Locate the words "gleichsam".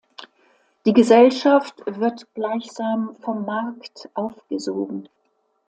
2.33-3.15